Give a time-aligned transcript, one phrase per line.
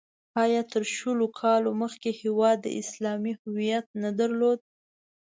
[0.43, 4.59] آیا تر شلو کالو مخکې هېواد اسلامي هویت نه درلود؟